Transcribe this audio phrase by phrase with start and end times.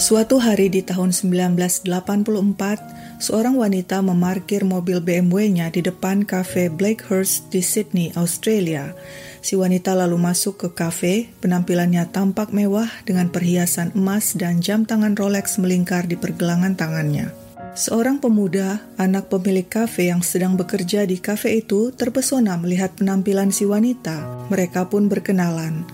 [0.00, 1.84] Suatu hari di tahun 1984,
[3.20, 8.96] seorang wanita memarkir mobil BMW-nya di depan kafe Blakehurst di Sydney, Australia.
[9.44, 15.20] Si wanita lalu masuk ke kafe, penampilannya tampak mewah dengan perhiasan emas dan jam tangan
[15.20, 17.36] Rolex melingkar di pergelangan tangannya.
[17.76, 23.68] Seorang pemuda, anak pemilik kafe yang sedang bekerja di kafe itu, terpesona melihat penampilan si
[23.68, 24.48] wanita.
[24.48, 25.84] Mereka pun berkenalan.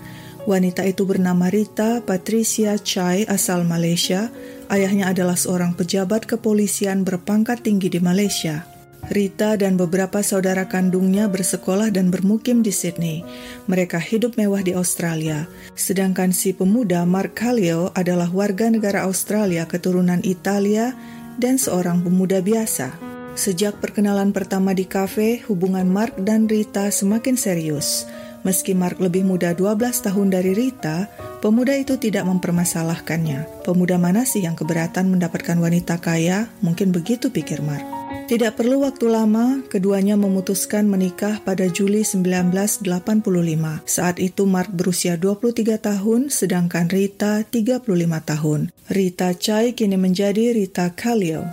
[0.47, 4.31] Wanita itu bernama Rita Patricia Chai asal Malaysia.
[4.71, 8.63] Ayahnya adalah seorang pejabat kepolisian berpangkat tinggi di Malaysia.
[9.11, 13.27] Rita dan beberapa saudara kandungnya bersekolah dan bermukim di Sydney.
[13.67, 15.51] Mereka hidup mewah di Australia.
[15.75, 20.95] Sedangkan si pemuda Mark Kallio adalah warga negara Australia keturunan Italia
[21.35, 22.95] dan seorang pemuda biasa.
[23.35, 28.07] Sejak perkenalan pertama di kafe, hubungan Mark dan Rita semakin serius.
[28.47, 31.11] Meski Mark lebih muda 12 tahun dari Rita,
[31.43, 33.67] pemuda itu tidak mempermasalahkannya.
[33.67, 36.47] Pemuda mana sih yang keberatan mendapatkan wanita kaya?
[36.63, 37.83] Mungkin begitu pikir Mark.
[38.31, 42.87] Tidak perlu waktu lama, keduanya memutuskan menikah pada Juli 1985.
[43.83, 47.83] Saat itu Mark berusia 23 tahun, sedangkan Rita 35
[48.23, 48.71] tahun.
[48.87, 51.43] Rita Chai kini menjadi Rita Kallio.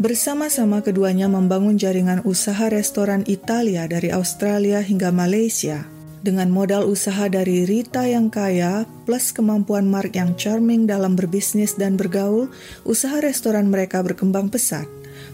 [0.00, 5.99] Bersama-sama keduanya membangun jaringan usaha restoran Italia dari Australia hingga Malaysia.
[6.20, 11.96] Dengan modal usaha dari Rita yang kaya plus kemampuan Mark yang charming dalam berbisnis dan
[11.96, 12.52] bergaul,
[12.84, 14.84] usaha restoran mereka berkembang pesat.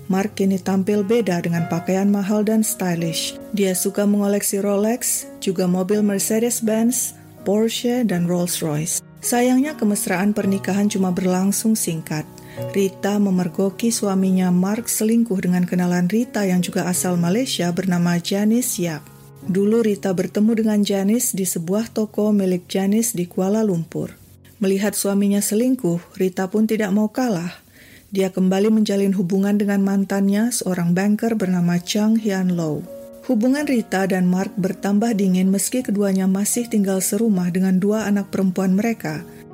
[0.06, 3.34] Mark kini tampil beda dengan pakaian mahal dan stylish.
[3.50, 9.03] Dia suka mengoleksi Rolex, juga mobil Mercedes-Benz, Porsche, dan Rolls-Royce.
[9.18, 12.22] Sayangnya kemesraan pernikahan cuma berlangsung singkat.
[12.70, 19.16] Rita memergoki suaminya Mark selingkuh dengan kenalan Rita yang juga asal Malaysia bernama Janice Yap.
[19.46, 24.18] Dulu Rita bertemu dengan Janis di sebuah toko milik Janis di Kuala Lumpur.
[24.58, 27.62] Melihat suaminya selingkuh, Rita pun tidak mau kalah.
[28.10, 32.82] Dia kembali menjalin hubungan dengan mantannya, seorang banker bernama Chang Hian Lo.
[33.30, 38.74] Hubungan Rita dan Mark bertambah dingin meski keduanya masih tinggal serumah dengan dua anak perempuan
[38.74, 39.22] mereka–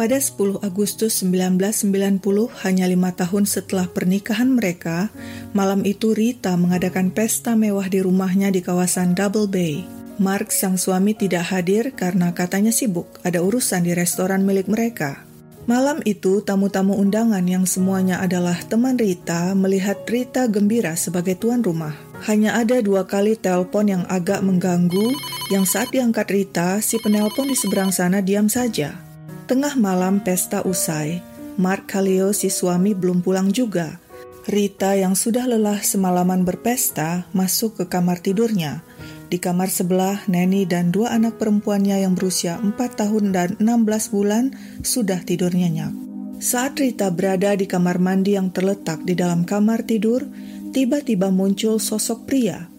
[0.00, 2.24] pada 10 Agustus 1990,
[2.64, 5.12] hanya lima tahun setelah pernikahan mereka,
[5.52, 9.84] malam itu Rita mengadakan pesta mewah di rumahnya di kawasan Double Bay.
[10.16, 15.20] Mark, sang suami, tidak hadir karena katanya sibuk, ada urusan di restoran milik mereka.
[15.68, 21.92] Malam itu, tamu-tamu undangan yang semuanya adalah teman Rita melihat Rita gembira sebagai tuan rumah.
[22.24, 25.12] Hanya ada dua kali telepon yang agak mengganggu,
[25.52, 29.09] yang saat diangkat Rita, si penelpon di seberang sana diam saja.
[29.50, 31.18] Tengah malam pesta usai,
[31.58, 33.98] Mark Kallio si suami belum pulang juga.
[34.46, 38.86] Rita yang sudah lelah semalaman berpesta masuk ke kamar tidurnya.
[39.26, 44.54] Di kamar sebelah, Neni dan dua anak perempuannya yang berusia 4 tahun dan 16 bulan
[44.86, 45.90] sudah tidur nyenyak.
[46.38, 50.30] Saat Rita berada di kamar mandi yang terletak di dalam kamar tidur,
[50.70, 52.70] tiba-tiba muncul sosok pria.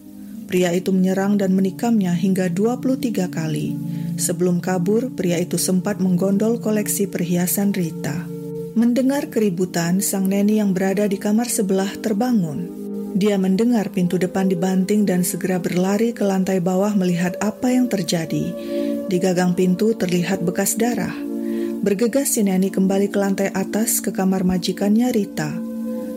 [0.48, 3.76] Pria itu menyerang dan menikamnya hingga 23 kali.
[4.16, 8.28] Sebelum kabur, pria itu sempat menggondol koleksi perhiasan Rita.
[8.72, 12.82] Mendengar keributan, sang neni yang berada di kamar sebelah terbangun.
[13.12, 18.48] Dia mendengar pintu depan dibanting dan segera berlari ke lantai bawah melihat apa yang terjadi.
[19.04, 21.12] Di gagang pintu terlihat bekas darah.
[21.84, 25.52] Bergegas si neni kembali ke lantai atas ke kamar majikannya Rita.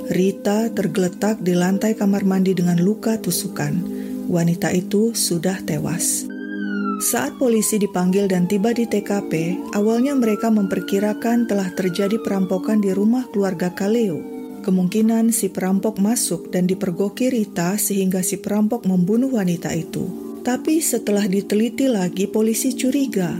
[0.07, 3.73] Rita tergeletak di lantai kamar mandi dengan luka tusukan.
[4.31, 6.34] Wanita itu sudah tewas.
[6.95, 13.27] Saat polisi dipanggil dan tiba di TKP, awalnya mereka memperkirakan telah terjadi perampokan di rumah
[13.35, 14.23] keluarga Kaleo.
[14.63, 20.07] Kemungkinan si perampok masuk dan dipergoki Rita sehingga si perampok membunuh wanita itu.
[20.39, 23.35] Tapi setelah diteliti lagi, polisi curiga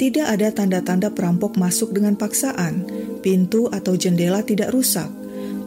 [0.00, 2.86] tidak ada tanda-tanda perampok masuk dengan paksaan.
[3.20, 5.10] Pintu atau jendela tidak rusak.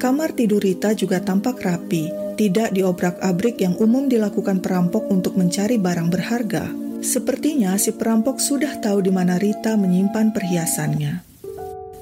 [0.02, 6.10] Kamar tidur Rita juga tampak rapi, tidak diobrak-abrik yang umum dilakukan perampok untuk mencari barang
[6.10, 6.83] berharga.
[7.04, 11.20] Sepertinya si perampok sudah tahu di mana Rita menyimpan perhiasannya.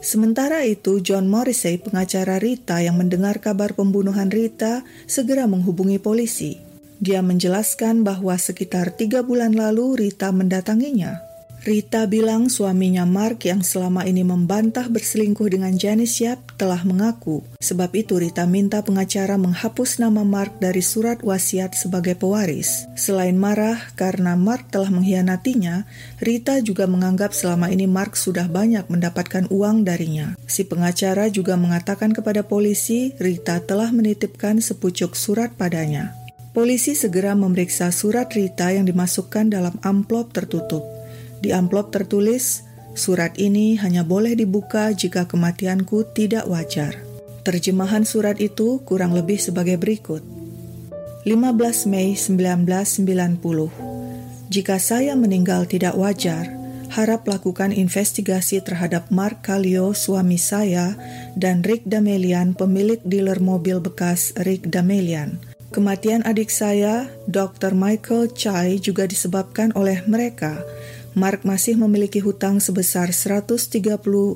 [0.02, 6.62] Sementara itu, John Morrissey, pengacara Rita yang mendengar kabar pembunuhan Rita, segera menghubungi polisi.
[7.02, 11.31] Dia menjelaskan bahwa sekitar tiga bulan lalu Rita mendatanginya
[11.62, 17.46] Rita bilang suaminya Mark yang selama ini membantah berselingkuh dengan Janice Yap telah mengaku.
[17.62, 22.90] Sebab itu Rita minta pengacara menghapus nama Mark dari surat wasiat sebagai pewaris.
[22.98, 25.86] Selain marah karena Mark telah mengkhianatinya,
[26.18, 30.34] Rita juga menganggap selama ini Mark sudah banyak mendapatkan uang darinya.
[30.50, 36.18] Si pengacara juga mengatakan kepada polisi Rita telah menitipkan sepucuk surat padanya.
[36.58, 41.01] Polisi segera memeriksa surat Rita yang dimasukkan dalam amplop tertutup.
[41.42, 47.00] Di amplop tertulis, Surat ini hanya boleh dibuka jika kematianku tidak wajar.
[47.48, 50.20] Terjemahan surat itu kurang lebih sebagai berikut.
[51.24, 56.52] 15 Mei 1990 Jika saya meninggal tidak wajar,
[56.92, 61.00] harap lakukan investigasi terhadap Mark Kallio, suami saya,
[61.40, 65.40] dan Rick Damelian, pemilik dealer mobil bekas Rick Damelian.
[65.72, 67.72] Kematian adik saya, Dr.
[67.72, 70.60] Michael Chai, juga disebabkan oleh mereka–
[71.12, 73.68] Mark masih memiliki hutang sebesar 130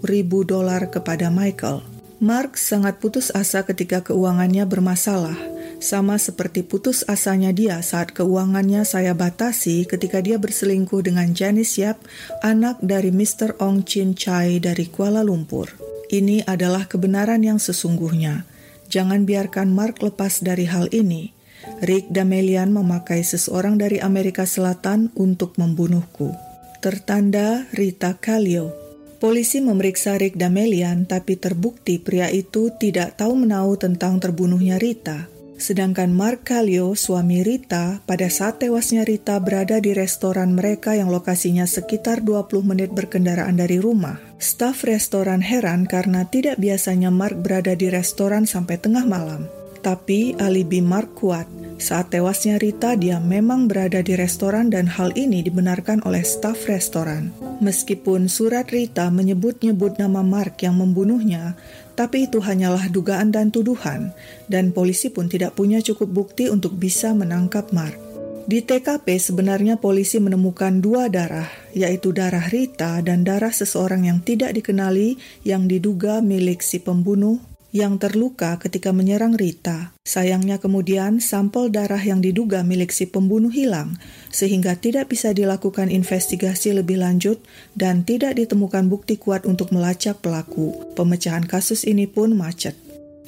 [0.04, 1.80] ribu dolar kepada Michael.
[2.20, 5.40] Mark sangat putus asa ketika keuangannya bermasalah,
[5.80, 12.04] sama seperti putus asanya dia saat keuangannya saya batasi ketika dia berselingkuh dengan Janice Yap,
[12.44, 13.56] anak dari Mr.
[13.64, 15.72] Ong Chin Chai dari Kuala Lumpur.
[16.12, 18.44] Ini adalah kebenaran yang sesungguhnya.
[18.92, 21.32] Jangan biarkan Mark lepas dari hal ini.
[21.80, 26.45] Rick Damelian memakai seseorang dari Amerika Selatan untuk membunuhku
[26.86, 28.70] tertanda Rita Kallio.
[29.18, 35.26] Polisi memeriksa Rick Damelian, tapi terbukti pria itu tidak tahu menau tentang terbunuhnya Rita.
[35.58, 41.66] Sedangkan Mark Kallio, suami Rita, pada saat tewasnya Rita berada di restoran mereka yang lokasinya
[41.66, 44.22] sekitar 20 menit berkendaraan dari rumah.
[44.38, 49.50] Staf restoran heran karena tidak biasanya Mark berada di restoran sampai tengah malam.
[49.82, 51.65] Tapi alibi Mark kuat.
[51.76, 57.36] Saat tewasnya Rita, dia memang berada di restoran dan hal ini dibenarkan oleh staf restoran.
[57.60, 61.60] Meskipun surat Rita menyebut-nyebut nama Mark yang membunuhnya,
[62.00, 64.16] tapi itu hanyalah dugaan dan tuduhan,
[64.48, 68.00] dan polisi pun tidak punya cukup bukti untuk bisa menangkap Mark.
[68.46, 74.56] Di TKP sebenarnya polisi menemukan dua darah, yaitu darah Rita dan darah seseorang yang tidak
[74.56, 79.92] dikenali yang diduga milik si pembunuh yang terluka ketika menyerang Rita.
[80.08, 84.00] Sayangnya kemudian sampel darah yang diduga milik si pembunuh hilang,
[84.32, 87.44] sehingga tidak bisa dilakukan investigasi lebih lanjut
[87.76, 90.96] dan tidak ditemukan bukti kuat untuk melacak pelaku.
[90.96, 92.80] Pemecahan kasus ini pun macet.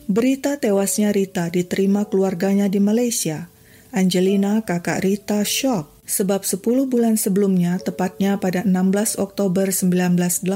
[0.08, 3.52] Berita tewasnya Rita diterima keluarganya di Malaysia.
[3.92, 10.48] Angelina, kakak Rita, shock sebab 10 bulan sebelumnya, tepatnya pada 16 Oktober 1989,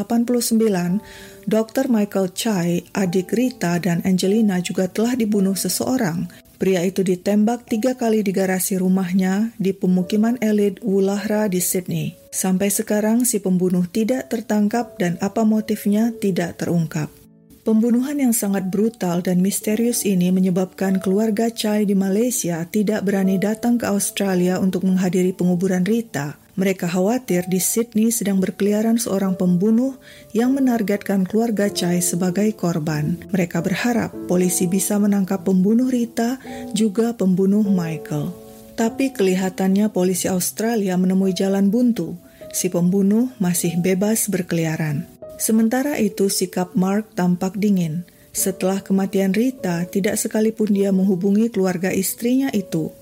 [1.45, 1.85] Dr.
[1.91, 6.25] Michael Chai, adik Rita dan Angelina juga telah dibunuh seseorang.
[6.61, 12.13] Pria itu ditembak tiga kali di garasi rumahnya di pemukiman elit Wulahra di Sydney.
[12.29, 17.20] Sampai sekarang si pembunuh tidak tertangkap dan apa motifnya tidak terungkap.
[17.61, 23.77] Pembunuhan yang sangat brutal dan misterius ini menyebabkan keluarga Chai di Malaysia tidak berani datang
[23.77, 26.41] ke Australia untuk menghadiri penguburan Rita.
[26.57, 30.01] Mereka khawatir di Sydney sedang berkeliaran seorang pembunuh
[30.33, 33.21] yang menargetkan keluarga Chai sebagai korban.
[33.29, 36.41] Mereka berharap polisi bisa menangkap pembunuh Rita,
[36.73, 38.33] juga pembunuh Michael.
[38.73, 42.17] Tapi kelihatannya polisi Australia menemui jalan buntu.
[42.57, 45.20] Si pembunuh masih bebas berkeliaran.
[45.41, 48.05] Sementara itu sikap Mark tampak dingin.
[48.29, 52.93] Setelah kematian Rita, tidak sekalipun dia menghubungi keluarga istrinya itu.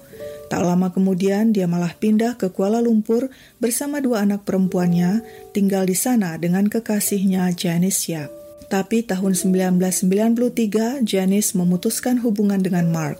[0.47, 3.27] Tak lama kemudian dia malah pindah ke Kuala Lumpur
[3.59, 5.19] bersama dua anak perempuannya,
[5.51, 8.31] tinggal di sana dengan kekasihnya Janice Yap.
[8.71, 13.19] Tapi tahun 1993, Janice memutuskan hubungan dengan Mark.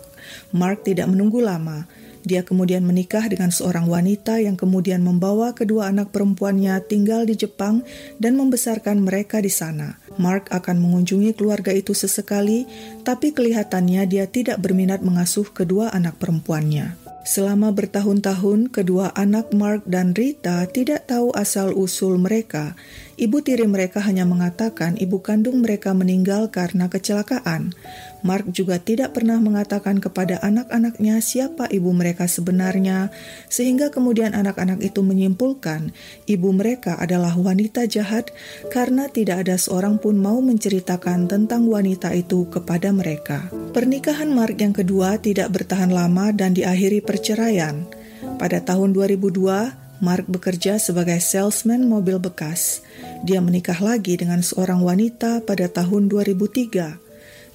[0.50, 1.84] Mark tidak menunggu lama.
[2.20, 7.80] Dia kemudian menikah dengan seorang wanita yang kemudian membawa kedua anak perempuannya tinggal di Jepang
[8.20, 9.96] dan membesarkan mereka di sana.
[10.20, 12.68] Mark akan mengunjungi keluarga itu sesekali,
[13.02, 17.10] tapi kelihatannya dia tidak berminat mengasuh kedua anak perempuannya.
[17.20, 22.72] Selama bertahun-tahun, kedua anak Mark dan Rita tidak tahu asal-usul mereka.
[23.20, 27.76] Ibu tiri mereka hanya mengatakan ibu kandung mereka meninggal karena kecelakaan.
[28.20, 33.08] Mark juga tidak pernah mengatakan kepada anak-anaknya siapa ibu mereka sebenarnya,
[33.48, 35.92] sehingga kemudian anak-anak itu menyimpulkan
[36.28, 38.28] ibu mereka adalah wanita jahat
[38.68, 43.48] karena tidak ada seorang pun mau menceritakan tentang wanita itu kepada mereka.
[43.72, 47.88] Pernikahan Mark yang kedua tidak bertahan lama dan diakhiri perceraian.
[48.36, 52.80] Pada tahun 2002, Mark bekerja sebagai salesman mobil bekas.
[53.20, 57.09] Dia menikah lagi dengan seorang wanita pada tahun 2003.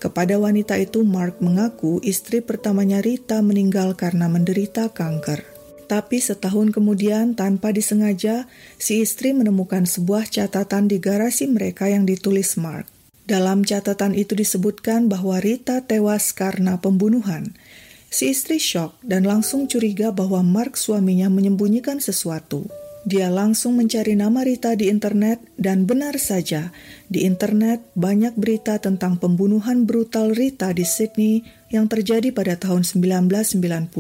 [0.06, 5.42] Kepada wanita itu, Mark mengaku istri pertamanya Rita meninggal karena menderita kanker.
[5.90, 8.46] Tapi setahun kemudian, tanpa disengaja,
[8.78, 12.86] si istri menemukan sebuah catatan di garasi mereka yang ditulis Mark.
[13.26, 17.58] Dalam catatan itu disebutkan bahwa Rita tewas karena pembunuhan.
[18.14, 22.70] Si istri shock dan langsung curiga bahwa Mark suaminya menyembunyikan sesuatu.
[23.06, 26.74] Dia langsung mencari nama Rita di internet dan benar saja,
[27.06, 33.94] di internet banyak berita tentang pembunuhan brutal Rita di Sydney yang terjadi pada tahun 1990.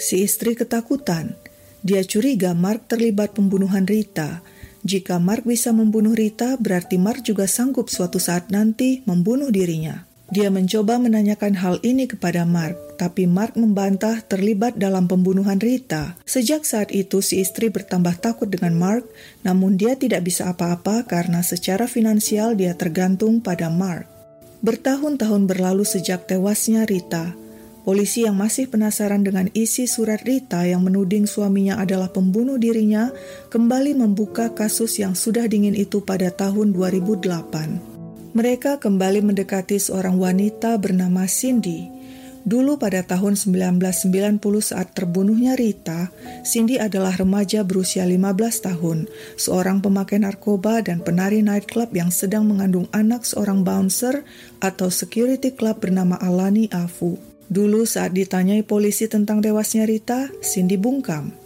[0.00, 1.36] Si istri ketakutan.
[1.84, 4.40] Dia curiga Mark terlibat pembunuhan Rita.
[4.88, 10.08] Jika Mark bisa membunuh Rita, berarti Mark juga sanggup suatu saat nanti membunuh dirinya.
[10.26, 16.18] Dia mencoba menanyakan hal ini kepada Mark, tapi Mark membantah terlibat dalam pembunuhan Rita.
[16.26, 19.06] Sejak saat itu, si istri bertambah takut dengan Mark,
[19.46, 24.10] namun dia tidak bisa apa-apa karena secara finansial dia tergantung pada Mark.
[24.66, 27.30] Bertahun-tahun berlalu sejak tewasnya Rita.
[27.86, 33.14] Polisi yang masih penasaran dengan isi surat Rita yang menuding suaminya adalah pembunuh dirinya
[33.46, 37.95] kembali membuka kasus yang sudah dingin itu pada tahun 2008.
[38.36, 41.88] Mereka kembali mendekati seorang wanita bernama Cindy.
[42.44, 46.12] Dulu pada tahun 1990 saat terbunuhnya Rita,
[46.44, 49.08] Cindy adalah remaja berusia 15 tahun,
[49.40, 54.20] seorang pemakai narkoba dan penari nightclub yang sedang mengandung anak seorang bouncer
[54.60, 57.16] atau security club bernama Alani Afu.
[57.48, 61.45] Dulu saat ditanyai polisi tentang tewasnya Rita, Cindy bungkam.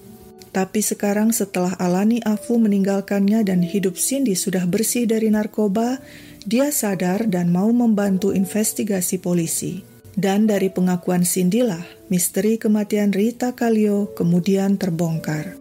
[0.50, 6.02] Tapi sekarang setelah Alani Afu meninggalkannya dan hidup Cindy sudah bersih dari narkoba,
[6.42, 9.86] dia sadar dan mau membantu investigasi polisi.
[10.10, 15.59] Dan dari pengakuan Cindy lah, misteri kematian Rita Kalio kemudian terbongkar.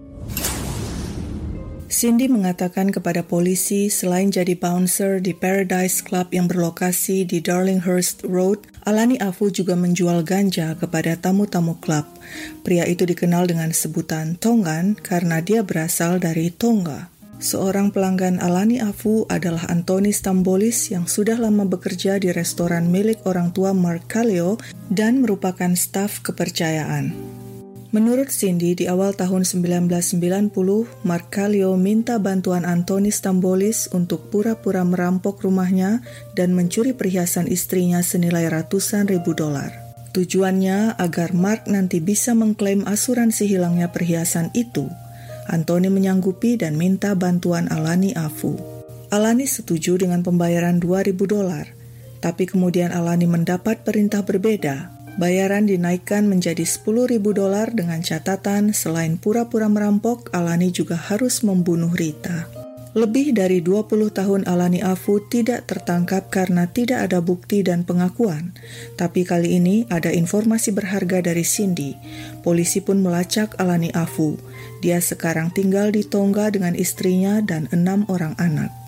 [1.99, 8.63] Cindy mengatakan kepada polisi selain jadi bouncer di Paradise Club yang berlokasi di Darlinghurst Road,
[8.87, 12.07] Alani Afu juga menjual ganja kepada tamu-tamu klub.
[12.63, 17.11] Pria itu dikenal dengan sebutan Tongan karena dia berasal dari Tonga.
[17.43, 23.51] Seorang pelanggan Alani Afu adalah Antoni Stambolis yang sudah lama bekerja di restoran milik orang
[23.51, 24.55] tua Mark Kaleo
[24.87, 27.11] dan merupakan staf kepercayaan.
[27.89, 30.53] Menurut Cindy, di awal tahun 1990,
[31.01, 36.05] Mark Kaleo minta bantuan Antoni Stambolis untuk pura-pura merampok rumahnya
[36.38, 39.74] dan mencuri perhiasan istrinya senilai ratusan ribu dolar.
[40.13, 44.86] Tujuannya agar Mark nanti bisa mengklaim asuransi hilangnya perhiasan itu–
[45.50, 48.53] Antoni menyanggupi dan minta bantuan Alani Afu.
[49.10, 51.65] Alani setuju dengan pembayaran 2000 dolar,
[52.22, 54.98] tapi kemudian Alani mendapat perintah berbeda.
[55.17, 62.59] Bayaran dinaikkan menjadi 10.000 dolar dengan catatan selain pura-pura merampok, Alani juga harus membunuh Rita.
[62.97, 68.49] Lebih dari 20 tahun Alani Afu tidak tertangkap karena tidak ada bukti dan pengakuan.
[68.97, 71.93] Tapi kali ini ada informasi berharga dari Cindy.
[72.41, 74.41] Polisi pun melacak Alani Afu.
[74.81, 78.78] Dia sekarang tinggal di Tonga dengan istrinya dan enam orang anak.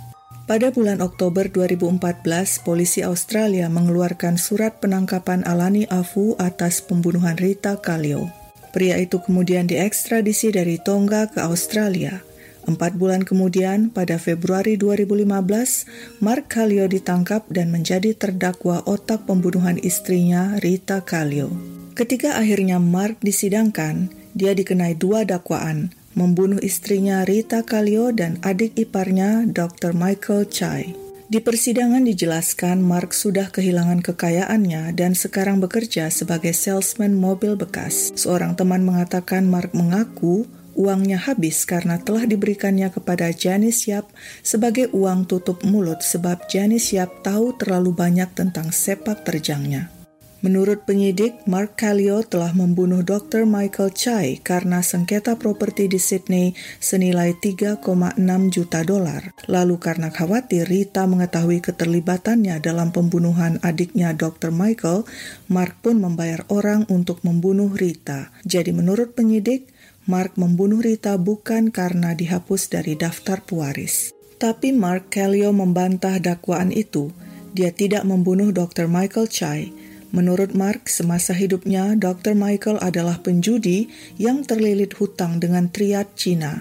[0.51, 8.27] Pada bulan Oktober 2014, polisi Australia mengeluarkan surat penangkapan Alani Afu atas pembunuhan Rita Kalio.
[8.75, 12.20] Pria itu kemudian diekstradisi dari Tonga ke Australia.
[12.67, 20.60] Empat bulan kemudian, pada Februari 2015, Mark Kallio ditangkap dan menjadi terdakwa otak pembunuhan istrinya,
[20.60, 21.48] Rita Kallio.
[21.96, 29.47] Ketika akhirnya Mark disidangkan, dia dikenai dua dakwaan, membunuh istrinya Rita Kallio dan adik iparnya,
[29.47, 29.95] Dr.
[29.95, 30.91] Michael Chai.
[31.31, 38.11] Di persidangan dijelaskan Mark sudah kehilangan kekayaannya dan sekarang bekerja sebagai salesman mobil bekas.
[38.19, 40.43] Seorang teman mengatakan Mark mengaku
[40.75, 44.11] uangnya habis karena telah diberikannya kepada Janis Yap
[44.43, 50.00] sebagai uang tutup mulut sebab Janis Yap tahu terlalu banyak tentang sepak terjangnya.
[50.41, 53.45] Menurut penyidik, Mark Kallio telah membunuh Dr.
[53.45, 58.17] Michael Chai karena sengketa properti di Sydney senilai 3,6
[58.50, 59.38] juta dolar.
[59.45, 64.50] Lalu karena khawatir Rita mengetahui keterlibatannya dalam pembunuhan adiknya Dr.
[64.50, 65.05] Michael,
[65.45, 68.33] Mark pun membayar orang untuk membunuh Rita.
[68.41, 69.69] Jadi menurut penyidik,
[70.10, 74.10] Mark membunuh Rita bukan karena dihapus dari daftar pewaris.
[74.41, 77.13] Tapi Mark Kallio membantah dakwaan itu.
[77.53, 78.89] Dia tidak membunuh Dr.
[78.89, 79.80] Michael Chai.
[80.11, 82.35] Menurut Mark, semasa hidupnya, Dr.
[82.35, 83.87] Michael adalah penjudi
[84.19, 86.59] yang terlilit hutang dengan triad Cina.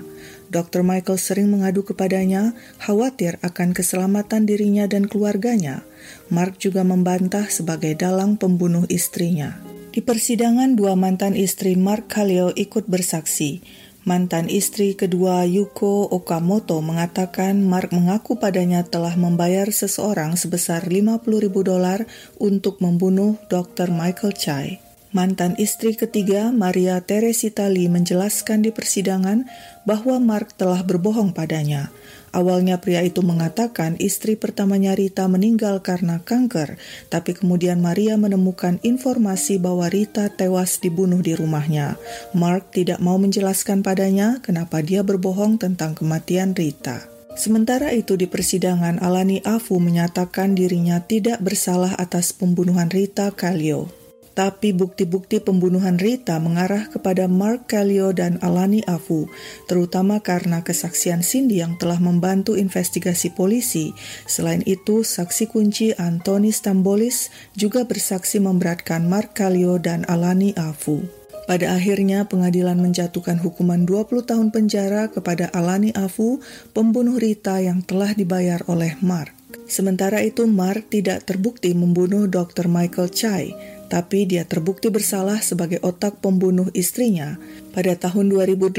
[0.55, 0.87] Dr.
[0.87, 5.83] Michael sering mengadu kepadanya, khawatir akan keselamatan dirinya dan keluarganya.
[6.31, 9.59] Mark juga membantah sebagai dalang pembunuh istrinya.
[9.91, 13.63] Di persidangan, dua mantan istri Mark Kallio ikut bersaksi.
[14.01, 21.61] Mantan istri kedua Yuko Okamoto mengatakan Mark mengaku padanya telah membayar seseorang sebesar 50 ribu
[21.61, 22.09] dolar
[22.41, 23.93] untuk membunuh Dr.
[23.93, 24.81] Michael Chai.
[25.13, 29.45] Mantan istri ketiga, Maria Teresita Lee, menjelaskan di persidangan
[29.85, 31.93] bahwa Mark telah berbohong padanya.
[32.31, 36.79] Awalnya pria itu mengatakan istri pertamanya Rita meninggal karena kanker,
[37.11, 41.99] tapi kemudian Maria menemukan informasi bahwa Rita tewas dibunuh di rumahnya.
[42.31, 47.11] Mark tidak mau menjelaskan padanya kenapa dia berbohong tentang kematian Rita.
[47.35, 54.00] Sementara itu di persidangan Alani Afu menyatakan dirinya tidak bersalah atas pembunuhan Rita Kalio.
[54.31, 59.27] Tapi bukti-bukti pembunuhan Rita mengarah kepada Mark Kallio dan Alani Afu,
[59.67, 63.91] terutama karena kesaksian Cindy yang telah membantu investigasi polisi.
[64.31, 71.03] Selain itu, saksi kunci Anthony Stambolis juga bersaksi memberatkan Mark Kallio dan Alani Afu.
[71.51, 76.39] Pada akhirnya pengadilan menjatuhkan hukuman 20 tahun penjara kepada Alani Afu,
[76.71, 79.35] pembunuh Rita yang telah dibayar oleh Mark.
[79.67, 82.71] Sementara itu Mark tidak terbukti membunuh Dr.
[82.71, 83.51] Michael Chai,
[83.91, 87.43] tapi dia terbukti bersalah sebagai otak pembunuh istrinya.
[87.75, 88.79] Pada tahun 2018,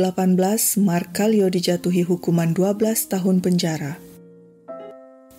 [0.80, 4.00] Mark Kallio dijatuhi hukuman 12 tahun penjara.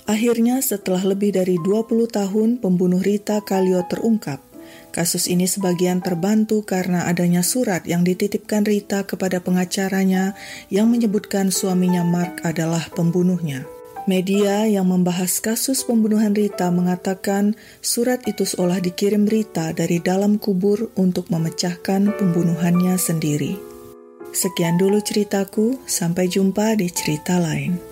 [0.04, 4.44] Akhirnya setelah lebih dari 20 tahun pembunuh Rita Kallio terungkap.
[4.92, 10.36] Kasus ini sebagian terbantu karena adanya surat yang dititipkan Rita kepada pengacaranya
[10.68, 13.64] yang menyebutkan suaminya Mark adalah pembunuhnya.
[14.02, 20.90] Media yang membahas kasus pembunuhan Rita mengatakan surat itu seolah dikirim Rita dari dalam kubur
[20.98, 23.54] untuk memecahkan pembunuhannya sendiri.
[24.34, 27.91] Sekian dulu ceritaku, sampai jumpa di cerita lain.